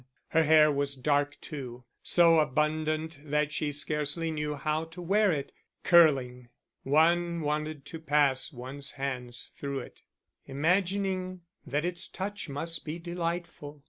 Her 0.29 0.41
hair 0.45 0.71
was 0.71 0.95
dark 0.95 1.37
too, 1.41 1.85
so 2.01 2.39
abundant 2.39 3.19
that 3.23 3.51
she 3.53 3.71
scarcely 3.71 4.31
knew 4.31 4.55
how 4.55 4.85
to 4.85 4.99
wear 4.99 5.31
it, 5.31 5.51
curling; 5.83 6.49
one 6.81 7.41
wanted 7.41 7.85
to 7.85 7.99
pass 7.99 8.51
one's 8.51 8.93
hands 8.93 9.51
through 9.59 9.81
it, 9.81 10.01
imagining 10.47 11.41
that 11.67 11.85
its 11.85 12.07
touch 12.07 12.49
must 12.49 12.83
be 12.83 12.97
delightful. 12.97 13.79